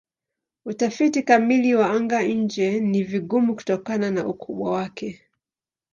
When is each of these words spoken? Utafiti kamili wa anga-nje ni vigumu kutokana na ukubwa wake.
Utafiti 0.65 1.23
kamili 1.23 1.75
wa 1.75 1.89
anga-nje 1.89 2.79
ni 2.79 3.03
vigumu 3.03 3.55
kutokana 3.55 4.11
na 4.11 4.27
ukubwa 4.27 4.71
wake. 4.71 5.21